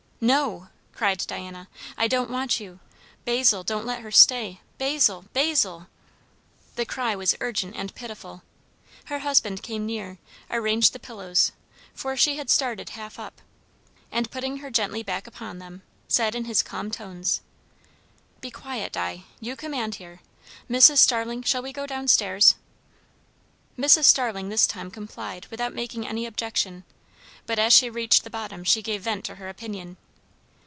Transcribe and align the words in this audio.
"No," 0.23 0.67
cried 0.93 1.23
Diana. 1.25 1.67
"I 1.97 2.07
don't 2.07 2.29
want 2.29 2.59
you. 2.59 2.79
Basil, 3.25 3.63
don't 3.63 3.87
let 3.87 4.03
her 4.03 4.11
stay. 4.11 4.61
Basil, 4.77 5.25
Basil!" 5.33 5.87
The 6.75 6.85
cry 6.85 7.15
was 7.15 7.33
urgent 7.41 7.75
and 7.75 7.95
pitiful. 7.95 8.43
Her 9.05 9.17
husband 9.25 9.63
came 9.63 9.83
near, 9.87 10.19
arranged 10.51 10.93
the 10.93 10.99
pillows, 10.99 11.53
for 11.95 12.15
she 12.15 12.35
had 12.37 12.51
started 12.51 12.89
half 12.91 13.17
up; 13.17 13.41
and 14.11 14.29
putting 14.29 14.57
her 14.57 14.69
gently 14.69 15.01
back 15.01 15.25
upon 15.25 15.57
them, 15.57 15.81
said 16.07 16.35
in 16.35 16.45
his 16.45 16.61
calm 16.61 16.91
tones, 16.91 17.41
"Be 18.41 18.51
quiet, 18.51 18.91
Di; 18.93 19.23
you 19.39 19.55
command 19.55 19.95
here. 19.95 20.19
Mrs. 20.69 20.97
Starling, 20.99 21.41
shall 21.41 21.63
we 21.63 21.73
go 21.73 21.87
down 21.87 22.07
stairs?" 22.07 22.57
Mrs. 23.75 24.03
Starling 24.03 24.49
this 24.49 24.67
time 24.67 24.91
complied 24.91 25.47
without 25.47 25.73
making 25.73 26.07
any 26.07 26.27
objection; 26.27 26.83
but 27.47 27.57
as 27.57 27.73
she 27.73 27.89
reached 27.89 28.23
the 28.23 28.29
bottom 28.29 28.63
she 28.63 28.83
gave 28.83 29.01
vent 29.01 29.25
to 29.25 29.35
her 29.37 29.49
opinion. 29.49 29.97